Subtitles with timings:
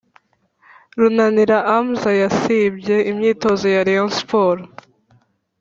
[0.99, 4.65] runanira amza yasibye imyitozo ya rayon sports